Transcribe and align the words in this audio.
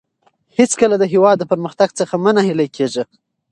هېڅکله 0.57 0.95
د 0.99 1.03
هېواد 1.13 1.35
د 1.39 1.43
پرمختګ 1.51 1.89
څخه 1.99 2.13
مه 2.23 2.31
ناهیلي 2.35 2.67
کېږئ. 2.75 3.03